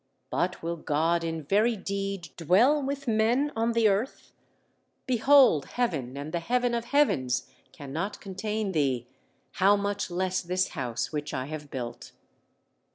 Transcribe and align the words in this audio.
_But 0.33 0.63
will 0.63 0.77
God 0.77 1.23
in 1.23 1.43
very 1.43 1.75
deed 1.77 2.29
dwell 2.35 2.81
with 2.81 3.07
men 3.07 3.51
on 3.55 3.73
the 3.73 3.87
earth? 3.87 4.33
behold 5.05 5.65
heaven 5.65 6.17
and 6.17 6.31
the 6.33 6.39
heaven 6.39 6.73
of 6.73 6.85
heavens 6.85 7.51
cannot 7.71 8.19
contain 8.19 8.71
thee, 8.71 9.05
how 9.51 9.75
much 9.75 10.09
less 10.09 10.41
this 10.41 10.69
house 10.69 11.11
which 11.11 11.35
I 11.35 11.45
have 11.45 11.69
built? 11.69 12.13